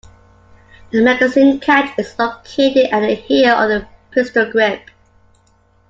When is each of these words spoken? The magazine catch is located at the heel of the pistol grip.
The 0.89 1.03
magazine 1.03 1.59
catch 1.59 1.93
is 1.99 2.17
located 2.17 2.87
at 2.91 3.01
the 3.01 3.13
heel 3.13 3.53
of 3.53 3.69
the 3.69 3.87
pistol 4.09 4.51
grip. 4.51 4.89